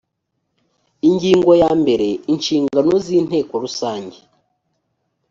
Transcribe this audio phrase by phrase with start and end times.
[1.07, 4.17] ingingo yambere inshingano z inteko rusange